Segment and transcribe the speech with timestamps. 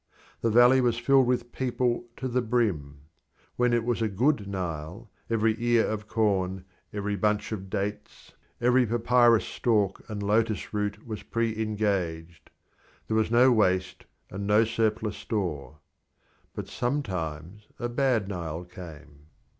[0.41, 3.01] The valley was filled with people to the brim.
[3.55, 8.87] When it was a good Nile, every ear of corn, every bunch of dates, every
[8.87, 12.49] papyrus stalk and lotus root was pre engaged.
[13.07, 15.77] There was no waste and no surplus store.
[16.55, 19.27] But sometimes a bad Nile came.